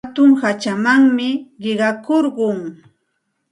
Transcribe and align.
Hatun 0.07 0.31
hachamanmi 0.41 1.27
qiqakurqun. 1.61 2.59